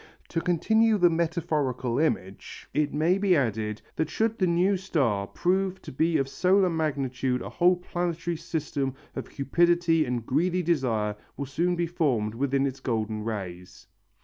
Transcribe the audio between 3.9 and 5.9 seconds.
that should the new star prove